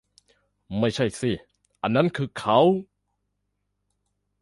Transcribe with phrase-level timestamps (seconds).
[0.79, 1.31] ไม่ใช่สิ
[1.81, 2.75] อันนั้นคือเคาน์